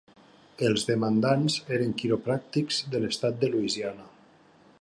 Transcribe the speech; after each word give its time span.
Els 0.69 0.85
demandants 0.89 1.59
eren 1.77 1.93
quiropràctics 2.01 2.83
de 2.95 3.05
l'estat 3.05 3.41
de 3.45 3.55
Louisiana. 3.57 4.09